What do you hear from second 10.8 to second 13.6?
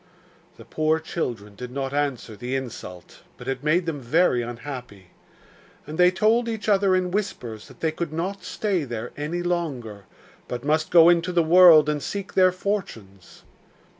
go into the world and seek their fortunes.